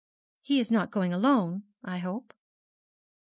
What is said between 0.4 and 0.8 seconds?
'He is